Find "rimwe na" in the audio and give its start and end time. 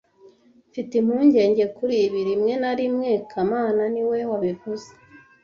2.29-2.71